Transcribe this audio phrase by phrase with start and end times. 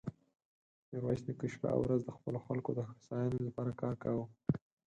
[0.89, 4.25] ميرويس نيکه شپه او ورځ د خپلو خلکو د هوساينې له پاره کار کاوه.